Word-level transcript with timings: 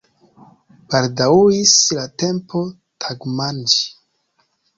Baldaŭis 0.93 1.73
la 1.99 2.07
tempo 2.25 2.63
tagmanĝi. 3.07 3.87